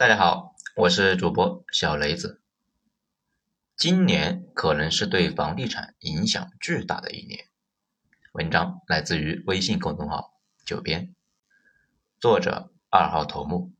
[0.00, 2.40] 大家好，我是主播小雷子。
[3.76, 7.48] 今年可能是对房地产影响巨大的一年。
[8.32, 11.14] 文章来自于微信公众号“九编”，
[12.18, 13.74] 作者二号头目。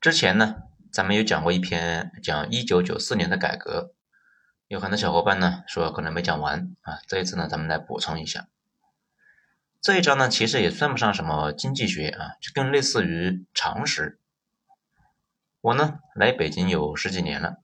[0.00, 3.92] 之前呢，咱们有讲过一篇讲一九九四年的改革，
[4.68, 7.00] 有很多小伙伴呢说可能没讲完啊。
[7.06, 8.48] 这一次呢，咱们来补充一下。
[9.82, 14.18] 这一章呢，其实也算不上什么经济学啊，就更类似于常识。
[15.62, 17.62] 我呢来北京有十几年了，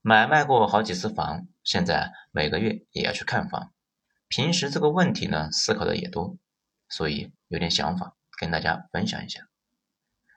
[0.00, 3.74] 买卖过好几次房，现在每个月也要去看房。
[4.28, 6.38] 平时这个问题呢思考的也多，
[6.88, 9.46] 所以有点想法跟大家分享一下。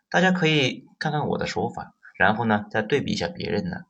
[0.09, 3.85] 大家可以看看我的说法，然后呢再对比一下别人的。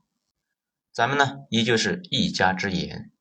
[0.92, 3.12] 咱们呢依旧是一家之言。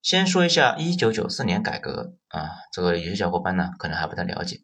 [0.00, 4.62] 先说一下一九九四年改革啊，这个有些小伙伴呢可能还不太了解。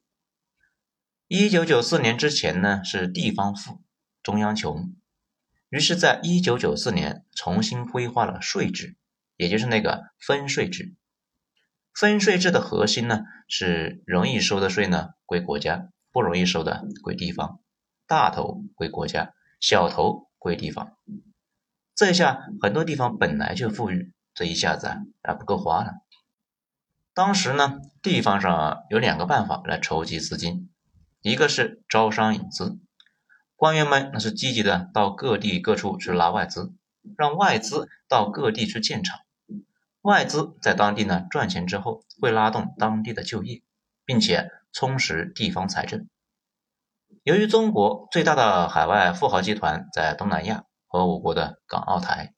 [1.29, 3.83] 一九九四年之前呢是地方富。
[4.27, 4.93] 中央穷，
[5.69, 8.97] 于是，在一九九四年重新规划了税制，
[9.37, 10.97] 也就是那个分税制。
[11.95, 17.61] 分税制的核心呢，是容易收的税呢归国家，不容易收的归地方，
[18.09, 20.97] 大头归国家，小头归地方。
[21.95, 24.89] 这下很多地方本来就富裕，这一下子
[25.23, 25.93] 啊不够花了。
[27.15, 30.69] 当时呢，地方上有两个办法来筹集资金，
[31.21, 32.81] 一个是招商引资。
[33.57, 36.75] 官员们那是积极的到各地各处去拉外资，
[37.17, 39.19] 让外资到各地去建厂。
[40.03, 43.63] 外资在当地呢赚钱之后，会拉动当地的就业，
[44.05, 46.07] 并且充实地方财政。
[47.23, 52.35] 由于中国最大的海外富豪集团在东南亚和我国的港澳台，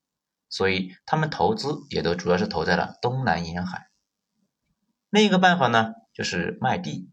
[0.48, 3.88] 所以他们投资也都主要是投在了东南沿海。
[5.10, 7.10] 另一个办法呢，就是卖地。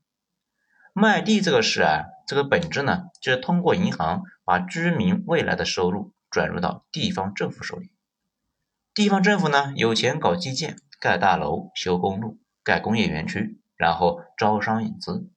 [0.97, 2.05] 卖地这个事啊。
[2.25, 7.91] 这个本质呢，就是通过银行把居民未来的收入转入到地方政府手里。
[8.93, 15.29] 地方政府呢，有钱搞基建、盖大楼、修公路、盖工业园区，然后招商引资。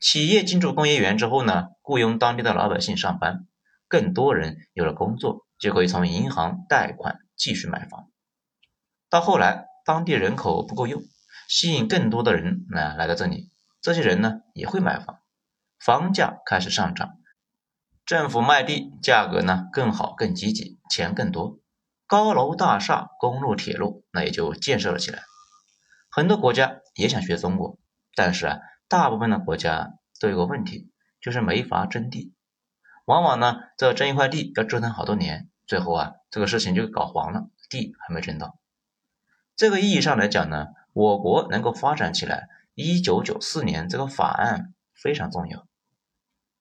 [0.00, 3.46] 企业进驻工业园之后呢，雇佣当地的老百姓上班，
[3.88, 8.08] 更多人有了工作，就可以从银行贷款继续买房。
[9.10, 11.02] 到后来，当地人口不够用，
[11.48, 13.50] 吸引更多的人呢来到这里，
[13.88, 15.20] 这些人呢也会买房。
[15.82, 17.16] 房价开始上涨，
[18.04, 21.58] 政府卖地价格呢更好更积极，钱更多，
[22.06, 25.22] 高楼大厦、公路铁路那也就建设了起来。
[26.10, 27.78] 很多国家也想学中国，
[28.14, 32.34] 但是啊，大部分的国家都有个问题，就是没法征地。
[33.06, 38.58] 往往呢，这征一块地要折腾好多年，最后啊，这个事情就搞黄了，地还没征到。
[39.56, 42.48] 这个意义上来讲呢，我国能够发展起来，
[42.80, 45.66] 一九九四年这个法案非常重要。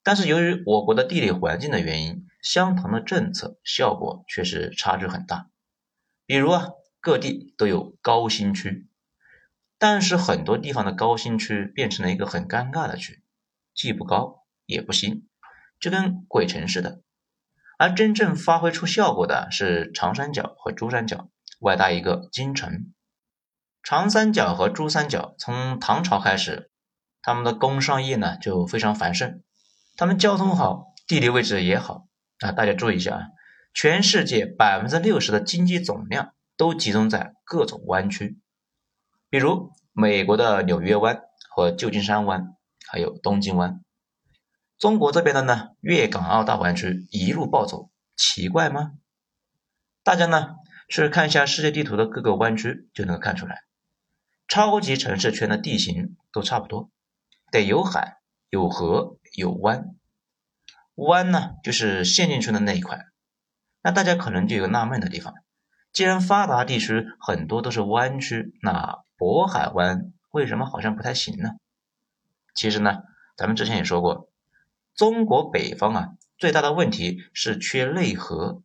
[0.01, 5.51] 但是由于我国的地理环境的原因，相同的政策效果却是差距很大。
[6.25, 6.69] 比如啊，
[6.99, 8.87] 各地都有高新区，
[9.77, 13.21] 但是很多地方的高新区变成了一个很尴尬的区，
[13.75, 15.29] 既不高也不新，
[15.79, 17.01] 就跟鬼城似的。
[17.77, 21.29] 而真正发挥出效果的是长三角和珠三角，
[21.59, 22.91] 外搭一个京城。
[23.87, 26.69] 长三角和珠三角从唐朝开始，
[27.21, 29.41] 他们的工商业呢就非常繁盛。
[29.95, 32.05] 他们交通好，地理位置也好
[32.39, 32.51] 啊！
[32.51, 33.21] 大家注意一下啊，
[33.73, 38.41] 全世界百分之六十的经济总量都集中在各种湾区，
[39.29, 42.57] 比如美国的纽约湾和旧金山湾，
[42.91, 43.79] 还有东京湾。
[44.77, 48.91] 中国这边的呢，粤港澳大湾区一路暴走，奇怪吗？
[50.03, 50.55] 大家呢
[50.89, 53.61] 去看一下世界地图的各个湾区，就能够看出来，
[54.47, 56.89] 超级城市圈的地形都差不多，
[57.51, 58.17] 得有海
[58.49, 59.17] 有河。
[59.33, 59.93] 有湾，
[60.95, 63.05] 湾呢就是陷进去的那一块。
[63.83, 65.35] 那大家可能就有纳闷的地方：
[65.93, 71.51] 既然发达地区很多都是湾区，那渤海湾为什么好像不太行呢？
[72.55, 73.03] 其实呢，
[73.35, 74.31] 咱们之前也说过，
[74.95, 78.63] 中国北方啊最大的问题是缺内河，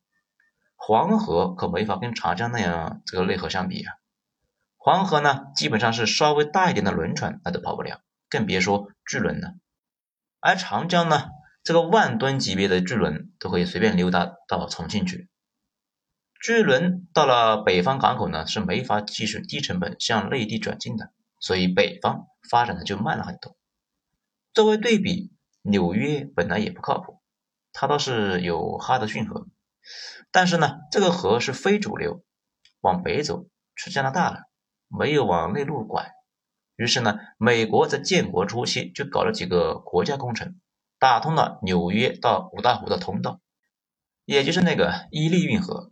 [0.76, 3.92] 黄河可没法跟长江那样这个内河相比啊。
[4.84, 9.54] 黄河呢基本上是稍微大一点的轮船那都跑不了，更别说巨轮了。
[10.40, 11.28] 而长江呢，
[11.62, 15.28] 这个万吨级别的巨轮都可以随便溜达到重庆去。
[16.40, 23.56] 巨轮到了北方港口呢，是没法继续低成本向内地转进的，所以北方发展的就慢了很多。
[24.52, 25.32] 作为对比，
[25.62, 27.22] 纽约本来也不靠谱，
[27.72, 29.46] 它倒是有哈德逊河，
[30.32, 32.24] 但是呢，这个河是非主流，
[32.80, 33.46] 往北走
[33.76, 34.40] 去加拿大了，
[34.96, 36.12] 没有往内陆拐。
[36.76, 40.60] 于是呢，美国在建国初期就搞了几个国家工程，
[40.98, 43.40] 打通了纽约到五大湖的通道，
[44.24, 45.90] 也就是那个伊利运河。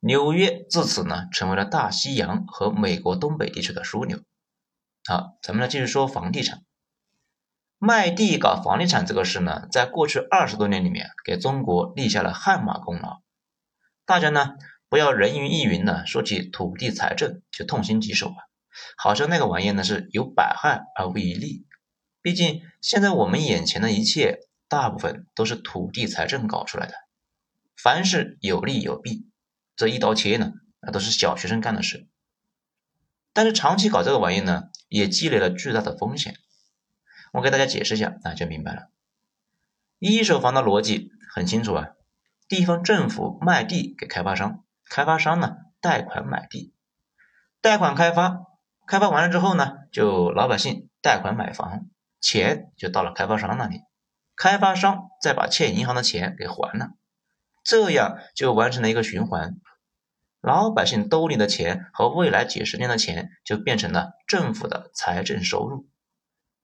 [0.00, 4.18] 纽约自此呢，成为了大西洋和美国东北地区的枢纽。
[5.08, 6.62] 好，咱们来继续说房地产。
[7.78, 13.20] 卖地搞房地产这个事呢，在过去二十多年里面，给中国立下了汗马功劳。
[14.04, 14.54] 大家呢，
[14.88, 18.36] 不要人云亦云的说起土地财政就痛心疾首啊，
[18.96, 21.66] 好像那个玩意呢是有百害而无一利。
[22.22, 26.94] 毕竟现在我们眼前的一切，大部分都是土地财政搞出来的，
[27.76, 29.28] 凡事有利有弊。
[29.76, 32.08] 这一刀切呢，那都是小学生干的事。
[33.32, 36.36] 但是长期搞这个玩意呢，也积累了巨大的风险。
[37.32, 38.90] 我给大家解释一下，大家就明白了。
[39.98, 41.88] 一手房的逻辑很清楚啊，
[42.48, 46.72] 地方政府卖地给开发商，开发商呢贷款买地，
[47.60, 48.38] 贷款开发，
[48.86, 51.86] 开发完了之后呢，就老百姓贷款买房，
[52.20, 53.80] 钱就到了开发商那里，
[54.36, 56.90] 开发商再把欠银行的钱给还了。
[57.64, 59.56] 这样就完成了一个循环，
[60.40, 65.88] 老百姓兜里的钱和未来几十年的钱就变成了政府的财政收入。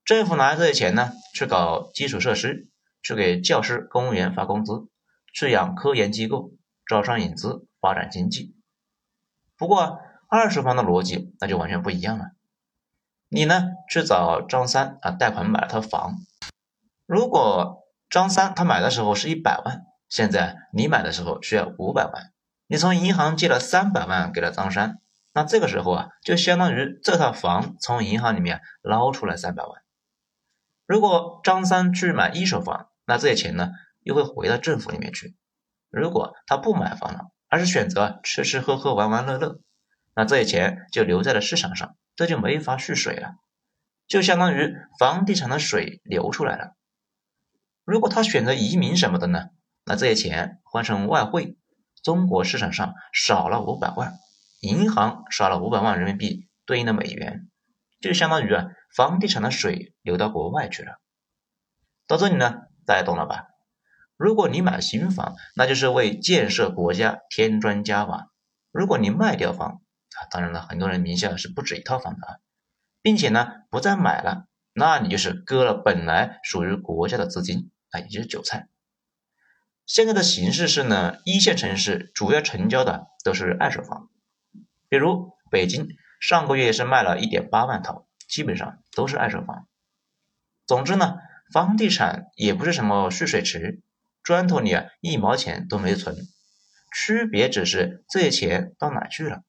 [0.05, 2.69] 政府拿着这些钱呢，去搞基础设施，
[3.03, 4.89] 去给教师、公务员发工资，
[5.35, 6.53] 去养科研机构，
[6.87, 8.57] 招商引资，发展经济。
[9.59, 12.31] 不过二手房的逻辑那就完全不一样了。
[13.29, 16.15] 你呢去找张三啊贷款买了套房，
[17.05, 19.85] 如果张三他买的时候是一百万。
[20.09, 22.33] 现在你买的时候需要五百万，
[22.67, 25.01] 你从银行借了三百万给了张三，
[25.33, 29.83] 那这个时候啊，就相当于这套房从银行里面捞出来三百万。
[30.87, 33.71] 如果张三去买一手房，那这些钱呢
[34.01, 35.35] 又会回到政府里面去。
[35.89, 39.61] 如果他不买房了，而是选择吃吃喝喝玩玩乐乐，
[40.15, 43.35] 那这些钱就留在了市场上，这就没法蓄水了，
[44.09, 46.75] 就相当于房地产的水流出来了。
[47.85, 49.51] 如果他选择移民什么的呢？
[49.85, 51.59] 那这些钱换成外汇，
[52.03, 54.15] 中国市场上少了五百万，
[54.61, 57.51] 银行少了五百万人民币对应的美元，
[58.01, 61.03] 就相当于啊房地产的水流到国外去了。
[62.07, 63.49] 到这里呢，大家懂了吧？
[64.23, 68.29] 如果你买新房，那就是为建设国家添砖加瓦；
[68.71, 72.37] 如果你卖掉房啊，当然了，很多人名下是不止一套房的啊，
[73.03, 78.69] 并且呢不再买了，那你就是割了本来属于国家的资金啊，也就是韭菜。
[79.87, 84.09] 现在的形势是呢，一线城市主要成交的都是二手房，
[84.89, 85.89] 比如北京
[86.21, 89.67] 上个月是卖了一点八万套，基本上都是二手房。
[90.65, 91.17] 总之呢，
[91.53, 93.83] 房地产也不是什么蓄水池，
[94.23, 96.17] 砖头里啊一毛钱都没存，
[96.95, 99.43] 区别只是这些钱到哪去了，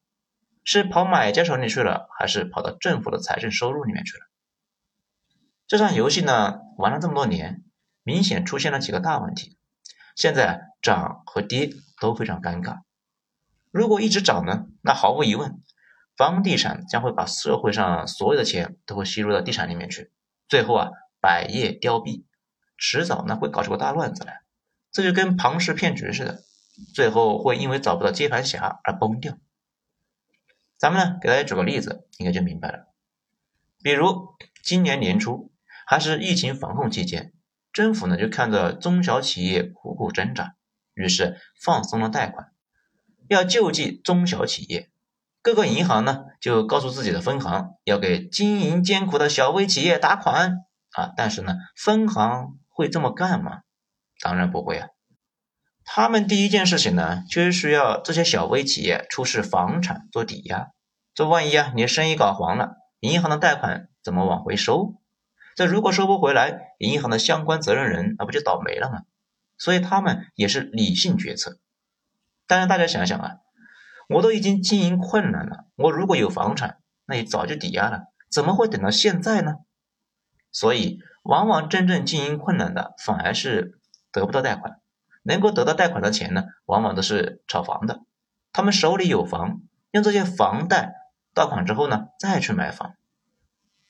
[0.64, 4.24] 是跑买家手里去了，还是跑到政府的财政收入里面去了？
[5.66, 7.62] 这场游戏呢，玩了这么多年，
[8.02, 9.56] 明显出现了几个大问题。
[10.14, 12.82] 现在涨和跌都非常尴尬。
[13.72, 15.60] 如果一直涨呢，那毫无疑问，
[16.16, 20.12] 房地产将会把社会上所有的钱都会吸入到地产里面去，
[20.48, 20.90] 最后啊
[21.20, 22.24] 百业凋敝，
[22.78, 24.43] 迟早呢会搞出个大乱子来。
[24.94, 26.44] 这就跟庞氏骗局似的，
[26.94, 29.36] 最后会因为找不到接盘侠而崩掉。
[30.78, 32.86] 咱们呢给大家举个例子，应该就明白了。
[33.82, 34.28] 比如
[34.62, 35.50] 今年年初
[35.84, 37.32] 还是疫情防控期间。
[37.72, 40.54] 政府呢就看着中小企业苦苦挣扎，
[40.94, 42.52] 于是放松了贷款，
[43.26, 44.92] 要救济中小企业。
[45.42, 53.63] 各个银行呢就告诉自己的分行要给经营艰苦的小微企业打款啊，但是呢分行会这么干吗？
[54.24, 54.88] 当然不会啊。
[55.84, 60.68] 他们第一件事情呢就是需要这些小微企业出示房产做抵押，
[61.12, 64.94] 这万一啊你生意搞黄了，银行的贷款怎么往回收？
[65.54, 69.02] 这如果收不回来，银行的相关责任人那不就倒霉了吗？
[69.58, 71.58] 所以他们也是理性决策。
[72.46, 73.36] 但是大家想想啊，
[74.08, 79.56] 我都已经经营困难了，我如果有房产，那也早就抵押了，怎么会等到现在呢？
[80.50, 83.78] 所以，往往真正经营困难的反而是
[84.14, 84.80] 得不到贷款，
[85.24, 88.00] 能够得到贷款的钱呢，往往都是炒房的。
[88.52, 90.94] 他们手里有房，用这些房贷
[91.34, 92.94] 到款之后呢，再去买房，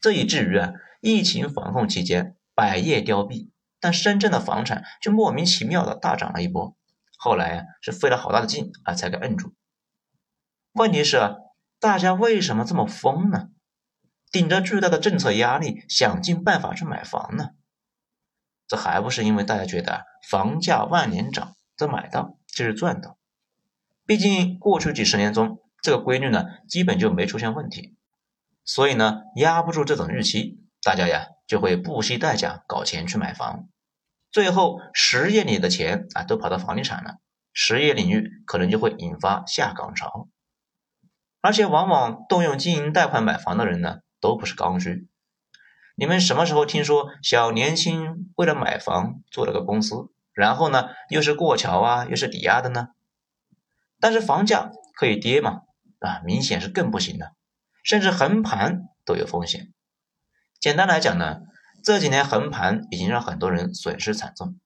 [0.01, 0.73] 这以至于啊。
[1.07, 6.75] 疫情防控期间，百业凋敝，但深圳的房产就莫名其妙的大涨了一波。
[7.19, 9.53] 后来啊，是费了好大的劲啊，才给摁住。
[10.73, 11.35] 问题是啊，
[11.79, 13.51] 大家为什么这么疯呢？
[14.33, 17.51] 顶着巨大的政策压力，想尽办法去买房呢？
[18.67, 23.19] 这还不是因为大家觉得房价万年涨，这买到就是赚到。
[24.07, 27.95] 毕竟过去几十年中，这个规律呢，基本就没出现问题，
[28.65, 30.61] 所以呢，压不住这种预期。
[30.83, 33.69] 大家呀就会不惜代价搞钱去买房，
[34.31, 37.17] 最后实业里的钱啊都跑到房地产了，
[37.55, 40.29] 实业领域可能就会引发下岗潮。
[41.41, 45.09] 而且往往动用经营贷款买房的人呢，都不是刚需。
[45.95, 52.89] 你们什么时候听说小年轻为了买房做了个公司，然后呢又是过桥啊，又是抵押的呢？
[54.01, 55.63] 但是房价可以跌吗？
[56.01, 57.33] 啊，明显是更不行的，
[57.83, 59.73] 甚至横盘都有风险。
[60.61, 61.41] 简单来讲呢，
[61.83, 64.59] 这几年横盘已经让很多人损失惨重。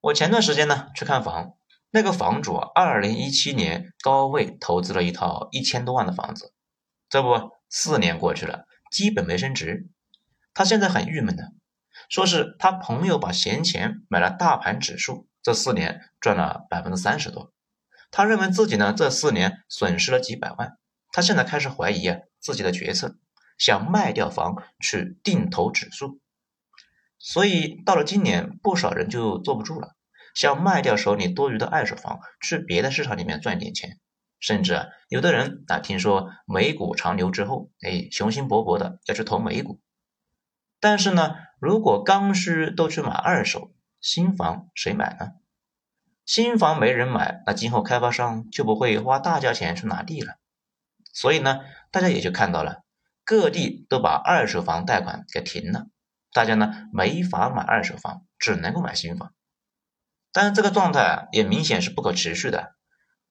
[0.00, 1.54] 我前段时间呢去看房。
[1.90, 6.52] 那个房主，二零一七年高位投资了一套一千多万的房子，
[7.08, 9.88] 这不四年过去了，基本没升值。
[10.52, 11.52] 他现在很郁闷的，
[12.08, 17.52] 说是他朋友把闲钱买了大盘指数，这四年赚了百分之三十多。
[18.10, 20.78] 他认为自己呢这四年损失了几百万，
[21.12, 23.16] 他现在开始怀疑啊自己的决策，
[23.58, 26.20] 想卖掉房去定投指数。
[27.18, 29.96] 所以到了今年，不少人就坐不住了。
[30.34, 33.98] 想卖掉手里多余的二手房，去别的市场里面赚点钱，
[34.38, 39.80] 甚至啊，有的人啊，听说美股长牛之后，哎，雄心勃勃的要去投美股。
[40.80, 45.32] 但是呢，如果刚需都去买二手，新房谁买呢？
[46.24, 50.34] 新房没人买，那今后开发商就不会花大价钱去拿地了。
[51.12, 52.84] 所以呢，大家也就看到了，
[53.24, 55.86] 各地都把二手房贷款给停了，
[56.32, 59.32] 大家呢没法买二手房，只能够买新房。
[60.32, 62.76] 但是这个状态，也明显是不可持续的，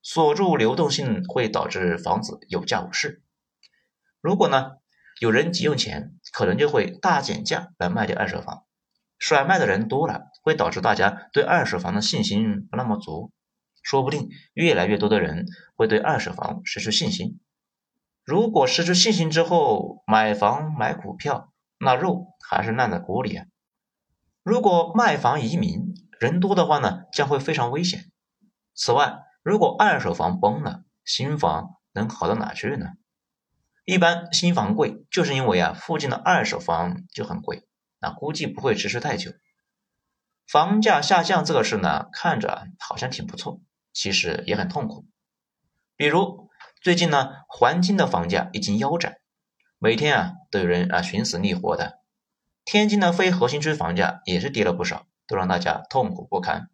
[0.02, 3.22] 锁住流动性会导致房子有价无市。
[4.20, 4.72] 如果呢
[5.20, 8.64] 有人急用钱，可能就会大减价来卖掉二手房，
[9.18, 13.32] 甩卖的人多了，会导致大家对二手房的信心不那么足，
[13.82, 17.40] 说不定越来越多的人会对二手房失去信心。
[18.24, 23.46] 如果失去信心之后买房买股票，那肉还是烂在锅里啊。
[24.42, 28.10] 如果卖房移民，人多的话呢，将会非常危险。
[28.74, 32.92] 此外，如果二手房崩了，新房能好到哪去呢？
[33.88, 37.66] 一般新房贵，就是因为啊，附近的二手房就很贵，
[37.98, 39.32] 那估计不会持续太久。
[40.46, 43.62] 房价下降这个事呢，看着好像挺不错，
[43.94, 45.06] 其实也很痛苦。
[45.96, 46.50] 比如
[46.82, 49.16] 最近呢，环京的房价已经腰斩，
[49.78, 52.00] 每天啊都有人啊寻死觅活的。
[52.66, 55.06] 天津的非核心区房价也是跌了不少。
[55.26, 56.70] 都让大家痛苦不堪。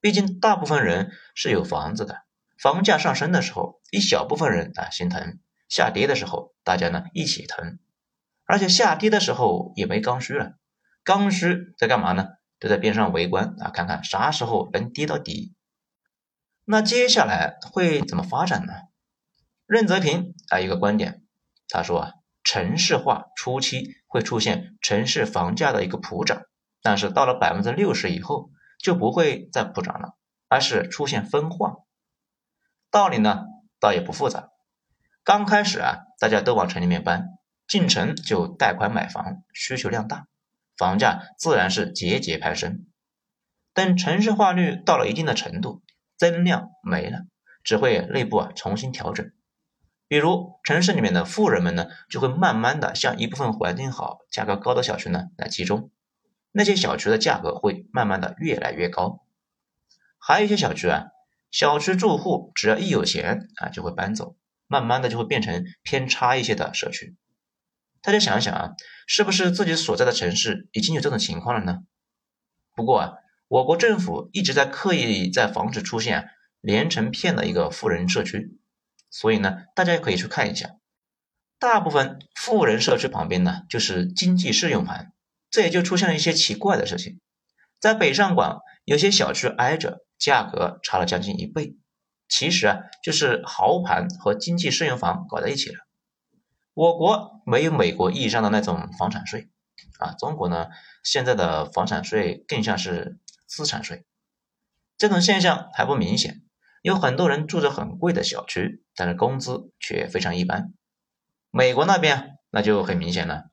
[0.00, 2.24] 毕竟大部分人是有房子的，
[2.58, 7.78] 房价上升的时候，一小部分人啊心疼；下跌的时候，大家呢一起疼。
[8.44, 10.54] 而且下跌的时候也没刚需了，
[11.02, 12.28] 刚需在干嘛呢？
[12.58, 15.54] 都在边上围观啊，看看啥时候能跌到底。
[16.64, 18.72] 那接下来会怎么发展呢？
[19.66, 21.22] 任泽平啊一个观点，
[21.68, 26.42] 他说啊，城市化初期会出现城市房价的一个普涨。
[26.82, 30.16] 但是到了百分之六十以后，就不会再普涨了，
[30.48, 31.78] 而是出现分化。
[32.90, 33.44] 道理呢，
[33.80, 34.50] 倒也不复杂。
[35.26, 37.30] 刚开始啊，大家都往城里面搬，
[37.66, 40.28] 进城就贷款买房，需求量大，
[40.76, 42.86] 房价自然是节节攀升。
[43.74, 45.82] 等城市化率到了一定的程度，
[46.16, 47.22] 增量没了，
[47.64, 49.32] 只会内部啊重新调整。
[50.06, 55.90] 比如城市里面的富人们呢，就会慢慢的向一部分环境好、价格高的小区呢来集中。
[56.52, 59.24] 那些小区的价格会慢慢的越来越高，
[60.20, 61.06] 还有一些小区啊，
[61.50, 67.16] 小区住户只要一有钱啊，就会搬走，慢慢的就会变成偏差一些的社区。
[68.02, 68.72] 大家想一想啊，
[69.06, 71.80] 是不是自己所在的城市已经有这种情况了呢？
[72.74, 73.12] 不过啊，
[73.48, 76.28] 我国政府一直在刻意在防止出现
[76.60, 78.58] 连成片的一个富人社区，
[79.10, 80.76] 所以呢，大家也可以去看一下，
[81.58, 85.12] 大部分富人社区旁边呢，就是经济适用盘。
[85.48, 87.20] 这也就出现了一些奇怪的事情，
[87.80, 91.76] 在北上广有些小区挨着，价格差了将近一倍。
[92.28, 95.78] 其实啊，就是豪盘和经济适用房搞在一起了。
[96.74, 99.48] 我国没有美国意义上的那种房产税
[99.98, 100.66] 啊，中国呢
[101.02, 104.04] 现在的房产税更像是资产税。
[104.98, 106.42] 这种现象还不明显，
[106.82, 110.72] 有很多人住着很贵的小区，但是工资却非常一般。
[111.50, 113.44] 美国那边那就很明显了。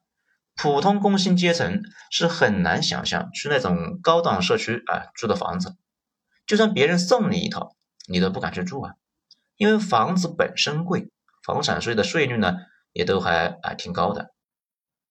[0.56, 5.76] 普通工薪阶层是很难想象去那种高档社区啊住的房子，
[6.46, 7.76] 就算别人送你一套，
[8.08, 8.94] 你都不敢去住啊，
[9.58, 11.10] 因为房子本身贵，
[11.46, 12.58] 房产税的税率呢
[12.92, 14.34] 也都还啊挺高的。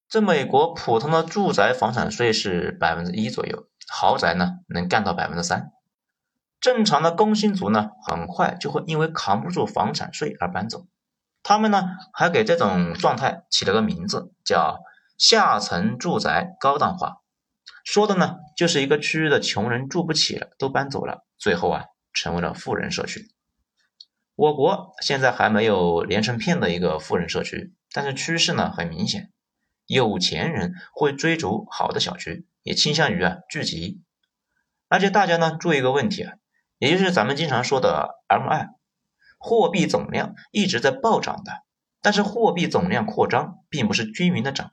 [0.08, 5.70] 这美国普通的住宅房产税是百分之一左右，豪宅呢能干到百分之三。
[6.60, 10.86] 正常的工薪族呢，很快就会因为扛不住房产税而搬走。
[11.42, 14.80] 他们呢还给这种状态起了个名字，叫。
[15.18, 17.18] 下层住宅高档化，
[17.84, 23.30] 说的呢就是一个区域的穷人住不起了，都搬走了，最后啊成为了富人社区。
[24.34, 29.30] 我国现在还没有连成片的一个富人社区，但是趋势呢很明显，
[29.86, 34.02] 有钱人会追逐好的小区，也倾向于啊聚集。
[34.88, 36.34] 而且大家呢注意一个问题啊，
[36.78, 38.70] 也就是咱们经常说的 M 二
[39.38, 41.62] 货币总量一直在暴涨的，
[42.00, 44.72] 但是货币总量扩张并不是均匀的涨，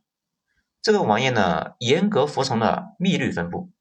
[0.81, 3.71] 这个玩意呢严格服从了密律分布，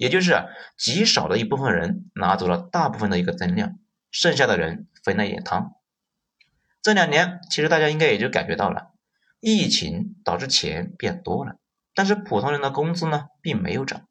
[0.00, 3.78] 也就是极少的一部分人拿走了大部分的一个增量，
[4.10, 4.88] 剩下的人。
[5.02, 5.72] 分了一点汤。
[6.82, 8.92] 这两年其实大家应该也就感觉到了，
[9.40, 11.56] 疫情导致钱变多了，
[11.94, 14.06] 但是普通人的工资呢并没有涨，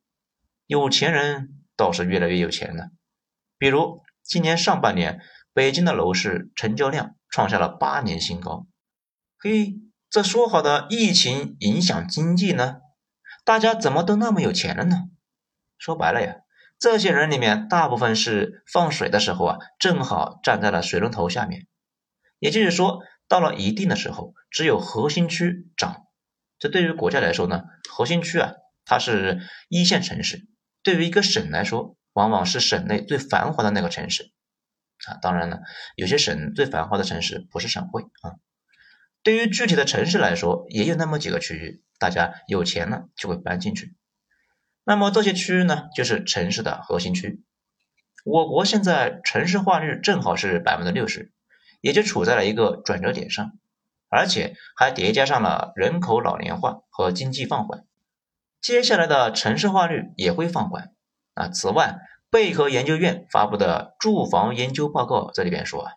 [0.65, 2.89] 有钱人倒是越来越有钱了。
[3.59, 5.21] 比如今年上半年，
[5.53, 8.65] 北京的楼市成交量创下了八年新高。
[9.37, 9.75] 嘿，
[10.09, 12.77] 这说好的疫情影响经济呢？
[13.45, 15.11] 大家怎么都那么有钱了呢？
[15.79, 16.35] 说白了呀。
[16.77, 21.65] 这些人里面，大部分是放水的时候啊，正好站在了水龙头下面。
[22.37, 26.05] 也就是说，到了一定的时候，只有核心区涨。
[26.57, 28.53] 这对于国家来说呢，核心区啊，
[28.85, 30.37] 它是一线城市；
[30.83, 34.31] 对于一个省来说，往往是省内最繁华的那个城市。
[35.05, 35.59] 啊，当然了，
[35.95, 38.39] 有些省最繁华的城市不是省会啊。
[39.21, 43.95] 对于具体的城市来说，也有那么几个区域，大家有钱了就会搬进去。
[44.89, 47.43] 那么这些区域呢，就是城市的核心区。
[48.25, 51.31] 我国现在城市化率正好是百分之六十，
[51.79, 53.51] 也就处在了一个转折点上，
[54.09, 57.85] 而且还叠加上了人口老龄化和经济放缓。
[58.61, 60.89] 接下来的城市化率也会放缓
[61.35, 61.49] 啊。
[61.49, 61.99] 此外，
[62.31, 65.91] 贝壳研究院发布的住房研究报告这里边说啊，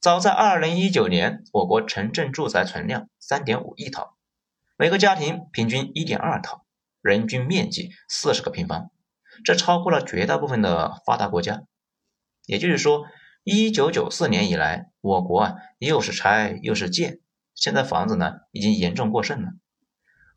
[0.00, 4.16] 早在二零一九年，我国城镇住宅存量三点五亿套，
[4.76, 6.64] 每个家庭平均一点二套。
[7.06, 8.90] 人均面积四十个平方，
[9.44, 11.62] 这超过了绝大部分的发达国家。
[12.46, 13.06] 也就是说，
[13.44, 17.20] 一九九四年以来，我国啊又是拆又是建，
[17.54, 19.52] 现在房子呢已经严重过剩了。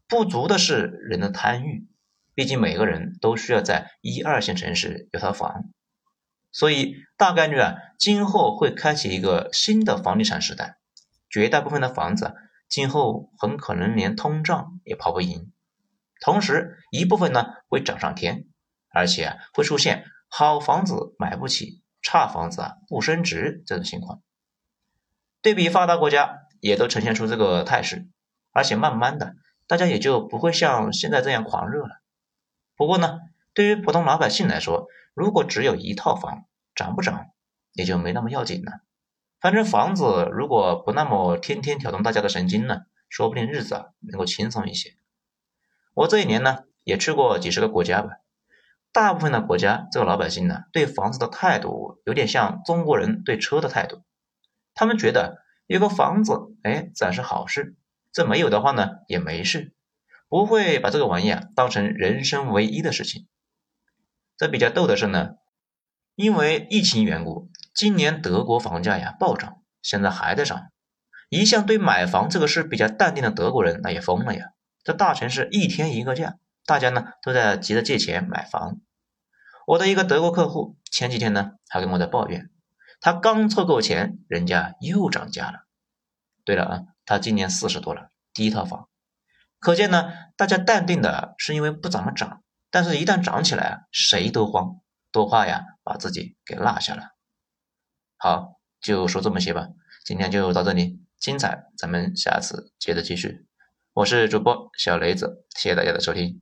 [0.07, 1.87] 不足的是人的贪欲，
[2.33, 5.65] 毕竟每个人都需要在一二线城市有套房，
[6.51, 10.77] 所以大概率啊，今后会开启一个新的房地产时代。
[11.29, 12.33] 绝大部分的房子
[12.67, 15.51] 今后很可能连通胀也跑不赢。
[16.19, 18.45] 同时，一部分呢会涨上天，
[18.89, 24.21] 而且会出现好房子买不起，差房子啊不升值这种情况。
[25.41, 28.09] 对比发达国家，也都呈现出这个态势，
[28.51, 29.35] 而且慢慢的，
[29.67, 32.01] 大家也就不会像现在这样狂热了。
[32.75, 33.19] 不过呢，
[33.53, 36.43] 对于普通老百姓来说，如果只有一套房，
[36.75, 37.27] 涨不涨
[37.71, 38.81] 也就没那么要紧了。
[39.39, 44.98] 反正房子如果不那么天天挑动大家的神经呢，说不定日子啊能够轻松一些。
[45.99, 48.19] 我这一年呢，也去过几十个国家吧。
[48.93, 54.03] 大部分的国家，这个老百姓呢，对房子的态度有点像中国人对车的态度。
[54.73, 57.75] 他们觉得有个房子，哎，自然是好事。
[58.13, 59.73] 这没有的话呢，也没事，
[60.29, 63.27] 不会把这个玩意啊当成人生唯一的事情。
[64.37, 65.31] 这比较逗的是呢，
[66.15, 70.69] 因为疫情缘故，今年德国房价呀暴涨，现在还在涨。
[71.27, 74.53] 一向对买房这个事比较淡定的德国人，那也疯了呀。
[74.83, 78.81] 这大城市一天一个价，大家呢都在急着借钱买房。
[79.67, 82.49] 我的一个德国客户前几天呢还跟我在抱怨，
[82.99, 85.67] 他刚凑够钱，人家又涨价了。
[86.43, 88.89] 对了啊，他今年四十多了，第一套房。
[89.59, 94.79] 可见呢，大家淡定的是因为不怎么涨，但是一旦涨起来啊，谁都慌，
[95.11, 97.09] 都怕呀把自己给落下了。
[98.17, 99.67] 好，就说这么些吧，
[100.05, 103.45] 今天就到这里，精彩咱们下次接着继续。
[103.99, 106.39] 我是主播小雷子，谢谢大家的收听。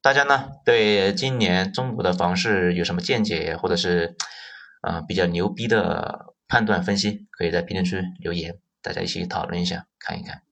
[0.00, 4.14] 大家呢对今年中国的房市有什么见解，或者是
[4.80, 10.45] 啊比较牛逼的判断分析，可以在评论区留言，大家一起讨论一下，看一看。